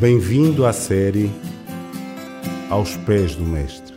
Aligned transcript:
Bem-vindo 0.00 0.64
à 0.64 0.72
série 0.72 1.28
Aos 2.70 2.96
Pés 2.98 3.34
do 3.34 3.42
Mestre. 3.42 3.96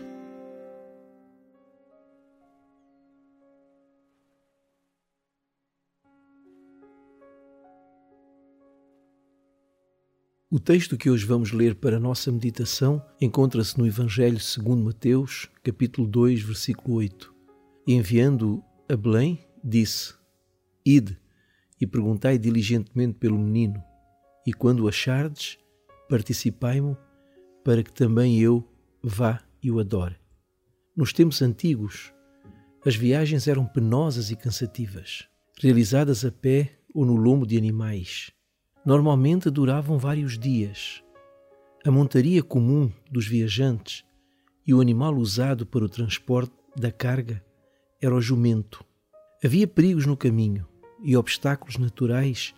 O 10.49 10.59
texto 10.59 10.97
que 10.97 11.07
hoje 11.07 11.23
vamos 11.23 11.51
ler 11.51 11.75
para 11.75 11.97
a 11.97 11.99
nossa 11.99 12.31
meditação 12.31 12.99
encontra-se 13.21 13.77
no 13.77 13.85
Evangelho 13.85 14.39
segundo 14.39 14.83
Mateus, 14.83 15.51
capítulo 15.63 16.07
2, 16.07 16.41
versículo 16.41 16.95
8. 16.95 17.31
enviando 17.85 18.63
a 18.89 18.95
Belém, 18.95 19.45
disse: 19.63 20.15
Ide 20.83 21.15
e 21.79 21.85
perguntai 21.85 22.39
diligentemente 22.39 23.19
pelo 23.19 23.37
menino, 23.37 23.79
e 24.47 24.51
quando 24.51 24.85
o 24.85 24.87
achardes, 24.87 25.60
participai-mo, 26.11 26.97
para 27.63 27.81
que 27.81 27.93
também 27.93 28.37
eu 28.37 28.67
vá 29.01 29.41
e 29.63 29.71
o 29.71 29.79
adore. 29.79 30.17
Nos 30.93 31.13
tempos 31.13 31.41
antigos, 31.41 32.13
as 32.85 32.97
viagens 32.97 33.47
eram 33.47 33.65
penosas 33.65 34.29
e 34.29 34.35
cansativas, 34.35 35.25
realizadas 35.57 36.25
a 36.25 36.31
pé 36.31 36.79
ou 36.93 37.05
no 37.05 37.15
lombo 37.15 37.47
de 37.47 37.57
animais. 37.57 38.29
Normalmente 38.85 39.49
duravam 39.49 39.97
vários 39.97 40.37
dias. 40.37 41.01
A 41.85 41.89
montaria 41.89 42.43
comum 42.43 42.91
dos 43.09 43.25
viajantes 43.25 44.03
e 44.67 44.73
o 44.73 44.81
animal 44.81 45.15
usado 45.15 45.65
para 45.65 45.85
o 45.85 45.89
transporte 45.89 46.53
da 46.75 46.91
carga 46.91 47.41
era 48.01 48.13
o 48.13 48.19
jumento. 48.19 48.83
Havia 49.41 49.65
perigos 49.65 50.05
no 50.05 50.17
caminho 50.17 50.67
e 51.01 51.15
obstáculos 51.15 51.77
naturais 51.77 52.53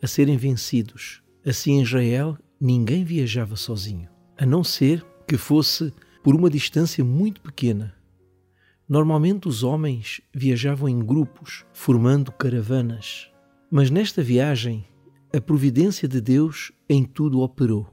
a 0.00 0.06
serem 0.06 0.36
vencidos. 0.36 1.22
Assim, 1.44 1.72
em 1.72 1.82
Israel, 1.82 2.38
ninguém 2.64 3.04
viajava 3.04 3.56
sozinho, 3.56 4.08
a 4.38 4.46
não 4.46 4.64
ser 4.64 5.04
que 5.28 5.36
fosse 5.36 5.92
por 6.22 6.34
uma 6.34 6.48
distância 6.48 7.04
muito 7.04 7.42
pequena. 7.42 7.94
Normalmente 8.88 9.46
os 9.46 9.62
homens 9.62 10.22
viajavam 10.32 10.88
em 10.88 10.98
grupos, 10.98 11.66
formando 11.74 12.32
caravanas. 12.32 13.30
Mas 13.70 13.90
nesta 13.90 14.22
viagem, 14.22 14.86
a 15.30 15.42
providência 15.42 16.08
de 16.08 16.22
Deus 16.22 16.72
em 16.88 17.04
tudo 17.04 17.40
operou. 17.40 17.86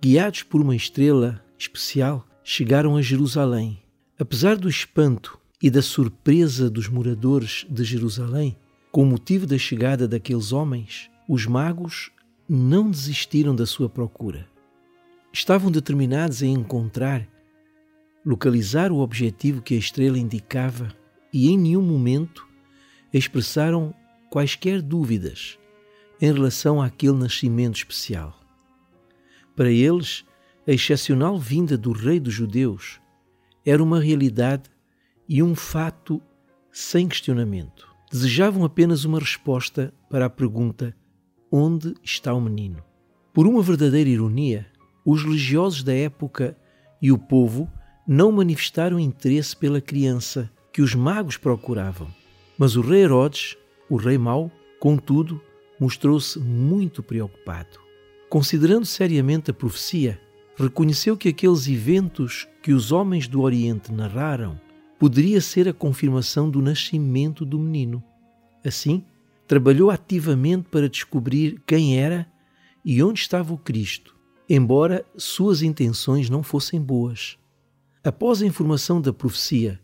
Guiados 0.00 0.44
por 0.44 0.60
uma 0.60 0.76
estrela 0.76 1.44
especial, 1.58 2.24
chegaram 2.44 2.96
a 2.96 3.02
Jerusalém. 3.02 3.82
Apesar 4.16 4.56
do 4.56 4.68
espanto 4.68 5.36
e 5.60 5.68
da 5.68 5.82
surpresa 5.82 6.70
dos 6.70 6.88
moradores 6.88 7.66
de 7.68 7.82
Jerusalém, 7.82 8.56
com 8.92 9.02
o 9.02 9.06
motivo 9.06 9.44
da 9.44 9.58
chegada 9.58 10.06
daqueles 10.06 10.52
homens, 10.52 11.10
os 11.28 11.46
magos 11.46 12.12
não 12.48 12.90
desistiram 12.90 13.54
da 13.54 13.66
sua 13.66 13.88
procura. 13.88 14.46
Estavam 15.32 15.70
determinados 15.70 16.42
a 16.42 16.46
encontrar, 16.46 17.26
localizar 18.24 18.92
o 18.92 18.98
objetivo 18.98 19.62
que 19.62 19.74
a 19.74 19.78
estrela 19.78 20.18
indicava 20.18 20.94
e 21.32 21.48
em 21.48 21.58
nenhum 21.58 21.82
momento 21.82 22.46
expressaram 23.12 23.94
quaisquer 24.30 24.80
dúvidas 24.80 25.58
em 26.20 26.32
relação 26.32 26.80
àquele 26.80 27.16
nascimento 27.16 27.76
especial. 27.76 28.38
Para 29.56 29.70
eles, 29.70 30.24
a 30.66 30.72
excepcional 30.72 31.38
vinda 31.38 31.76
do 31.76 31.92
Rei 31.92 32.18
dos 32.18 32.32
Judeus 32.32 33.00
era 33.64 33.82
uma 33.82 34.00
realidade 34.00 34.70
e 35.28 35.42
um 35.42 35.54
fato 35.54 36.20
sem 36.70 37.08
questionamento. 37.08 37.88
Desejavam 38.10 38.64
apenas 38.64 39.04
uma 39.04 39.18
resposta 39.18 39.92
para 40.10 40.26
a 40.26 40.30
pergunta: 40.30 40.94
onde 41.56 41.94
está 42.02 42.34
o 42.34 42.40
menino? 42.40 42.82
Por 43.32 43.46
uma 43.46 43.62
verdadeira 43.62 44.10
ironia, 44.10 44.66
os 45.06 45.22
religiosos 45.22 45.84
da 45.84 45.94
época 45.94 46.58
e 47.00 47.12
o 47.12 47.18
povo 47.18 47.70
não 48.04 48.32
manifestaram 48.32 48.98
interesse 48.98 49.56
pela 49.56 49.80
criança 49.80 50.50
que 50.72 50.82
os 50.82 50.96
magos 50.96 51.36
procuravam. 51.36 52.08
Mas 52.58 52.74
o 52.74 52.80
rei 52.80 53.02
Herodes, 53.02 53.56
o 53.88 53.94
rei 53.94 54.18
mau, 54.18 54.50
contudo, 54.80 55.40
mostrou-se 55.78 56.40
muito 56.40 57.04
preocupado. 57.04 57.78
Considerando 58.28 58.84
seriamente 58.84 59.52
a 59.52 59.54
profecia, 59.54 60.20
reconheceu 60.56 61.16
que 61.16 61.28
aqueles 61.28 61.68
eventos 61.68 62.48
que 62.64 62.72
os 62.72 62.90
homens 62.90 63.28
do 63.28 63.42
Oriente 63.42 63.92
narraram 63.92 64.60
poderia 64.98 65.40
ser 65.40 65.68
a 65.68 65.72
confirmação 65.72 66.50
do 66.50 66.60
nascimento 66.60 67.44
do 67.44 67.60
menino. 67.60 68.02
Assim, 68.64 69.04
trabalhou 69.46 69.90
ativamente 69.90 70.68
para 70.70 70.88
descobrir 70.88 71.62
quem 71.66 71.98
era 71.98 72.26
e 72.84 73.02
onde 73.02 73.20
estava 73.20 73.52
o 73.52 73.58
Cristo, 73.58 74.14
embora 74.48 75.04
suas 75.16 75.62
intenções 75.62 76.28
não 76.28 76.42
fossem 76.42 76.80
boas. 76.80 77.38
Após 78.02 78.42
a 78.42 78.46
informação 78.46 79.00
da 79.00 79.12
profecia 79.12 79.80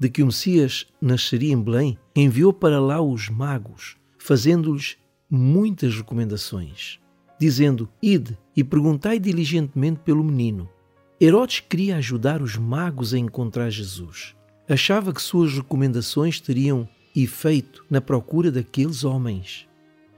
de 0.00 0.08
que 0.08 0.22
o 0.22 0.26
Messias 0.26 0.86
nasceria 0.98 1.52
em 1.52 1.62
Belém, 1.62 1.98
enviou 2.16 2.54
para 2.54 2.80
lá 2.80 3.02
os 3.02 3.28
magos, 3.28 3.98
fazendo-lhes 4.18 4.96
muitas 5.30 5.94
recomendações, 5.94 6.98
dizendo: 7.38 7.86
Ide 8.02 8.38
e 8.56 8.64
perguntai 8.64 9.18
diligentemente 9.18 10.00
pelo 10.00 10.24
menino. 10.24 10.70
Herodes 11.20 11.60
queria 11.60 11.96
ajudar 11.96 12.40
os 12.40 12.56
magos 12.56 13.12
a 13.12 13.18
encontrar 13.18 13.68
Jesus. 13.68 14.34
Achava 14.66 15.12
que 15.12 15.20
suas 15.20 15.52
recomendações 15.52 16.40
teriam 16.40 16.88
efeito 17.14 17.84
na 17.90 18.00
procura 18.00 18.50
daqueles 18.50 19.04
homens. 19.04 19.66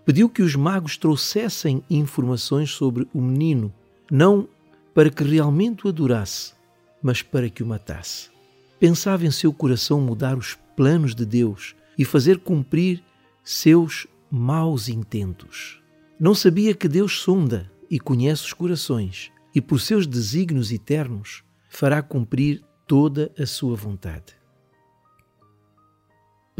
Pediu 0.05 0.29
que 0.29 0.43
os 0.43 0.57
magos 0.57 0.97
trouxessem 0.97 1.83
informações 1.89 2.71
sobre 2.71 3.07
o 3.15 3.21
menino, 3.21 3.73
não 4.11 4.49
para 4.95 5.11
que 5.11 5.23
realmente 5.23 5.87
o 5.87 5.89
adorasse, 5.89 6.55
mas 7.03 7.23
para 7.23 7.49
que 7.49 7.63
o 7.63 7.67
matasse. 7.67 8.31
Pensava 8.79 9.25
em 9.25 9.31
seu 9.31 9.53
coração 9.53 10.01
mudar 10.01 10.37
os 10.37 10.59
planos 10.77 11.15
de 11.15 11.25
Deus 11.25 11.75
e 11.97 12.05
fazer 12.05 12.39
cumprir 12.39 13.03
seus 13.45 14.07
maus 14.31 14.89
intentos. 14.89 15.81
Não 16.19 16.35
sabia 16.35 16.75
que 16.75 16.89
Deus 16.89 17.21
sonda 17.21 17.71
e 17.91 17.99
conhece 17.99 18.45
os 18.45 18.53
corações 18.53 19.31
e, 19.55 19.61
por 19.61 19.81
seus 19.81 20.07
desígnios 20.07 20.73
eternos, 20.73 21.43
fará 21.69 22.03
cumprir 22.03 22.63
toda 22.87 23.31
a 23.39 23.47
sua 23.47 23.77
vontade. 23.77 24.42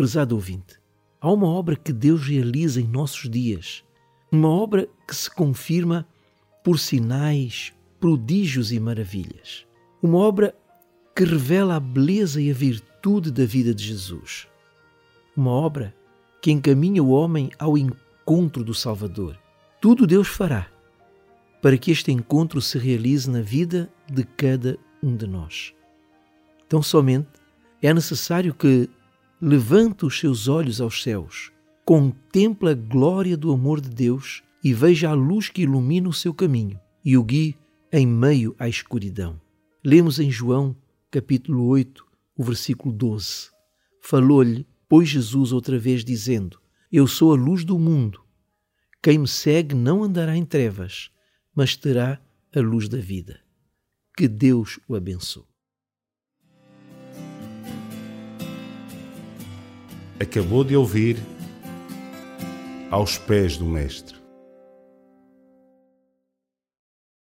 Prezado 0.03 0.35
ouvinte, 0.35 0.81
há 1.21 1.31
uma 1.31 1.47
obra 1.47 1.77
que 1.77 1.93
Deus 1.93 2.27
realiza 2.27 2.81
em 2.81 2.89
nossos 2.89 3.31
dias, 3.31 3.85
uma 4.33 4.49
obra 4.49 4.89
que 5.07 5.15
se 5.15 5.31
confirma 5.31 6.05
por 6.65 6.77
sinais, 6.81 7.73
prodígios 8.01 8.73
e 8.73 8.81
maravilhas. 8.81 9.65
Uma 10.03 10.19
obra 10.19 10.57
que 11.15 11.23
revela 11.23 11.77
a 11.77 11.81
beleza 11.81 12.43
e 12.43 12.51
a 12.51 12.53
virtude 12.53 13.31
da 13.31 13.45
vida 13.45 13.73
de 13.73 13.85
Jesus. 13.85 14.49
Uma 15.37 15.53
obra 15.53 15.95
que 16.41 16.51
encaminha 16.51 17.01
o 17.01 17.11
homem 17.11 17.53
ao 17.57 17.79
encontro 17.79 18.65
do 18.65 18.75
Salvador. 18.75 19.39
Tudo 19.81 20.05
Deus 20.05 20.27
fará 20.27 20.67
para 21.63 21.79
que 21.79 21.93
este 21.93 22.11
encontro 22.11 22.61
se 22.61 22.77
realize 22.77 23.31
na 23.31 23.41
vida 23.41 23.89
de 24.11 24.25
cada 24.25 24.77
um 25.01 25.15
de 25.15 25.29
nós. 25.29 25.73
Tão 26.69 26.83
somente 26.83 27.29
é 27.81 27.95
necessário 27.95 28.53
que 28.53 28.91
levante 29.45 30.07
os 30.07 30.21
seus 30.21 30.47
olhos 30.47 30.81
aos 30.81 31.03
céus, 31.03 31.51
contempla 31.85 32.71
a 32.71 32.75
glória 32.75 33.37
do 33.37 33.53
amor 33.53 33.81
de 33.81 33.89
Deus 33.91 34.41
e 34.63 34.73
veja 34.73 35.11
a 35.11 35.15
luz 35.15 35.49
que 35.49 35.63
ilumina 35.63 36.09
o 36.09 36.13
seu 36.13 36.33
caminho 36.33 36.79
e 37.05 37.19
o 37.19 37.25
guie 37.25 37.59
em 37.91 38.07
meio 38.07 38.55
à 38.57 38.69
escuridão. 38.69 39.41
Lemos 39.85 40.21
em 40.21 40.31
João, 40.31 40.77
capítulo 41.11 41.67
8, 41.67 42.07
o 42.37 42.45
versículo 42.45 42.95
12. 42.95 43.51
Falou-lhe, 44.01 44.65
pois 44.89 45.09
Jesus 45.09 45.51
outra 45.51 45.77
vez 45.77 46.05
dizendo: 46.05 46.61
Eu 46.93 47.09
sou 47.09 47.33
a 47.33 47.37
luz 47.37 47.65
do 47.65 47.77
mundo. 47.81 48.23
Quem 49.03 49.19
me 49.19 49.27
segue 49.27 49.75
não 49.75 50.05
andará 50.05 50.37
em 50.37 50.45
trevas, 50.45 51.11
mas 51.53 51.75
terá 51.75 52.21
a 52.55 52.61
luz 52.61 52.89
da 52.89 52.99
vida. 52.99 53.41
Que 54.17 54.29
Deus 54.29 54.79
o 54.87 54.95
abençoe. 54.95 55.52
Acabou 60.23 60.63
de 60.63 60.77
ouvir 60.77 61.17
Aos 62.93 63.19
Pés 63.19 63.57
do 63.57 63.67
Mestre 63.67 64.22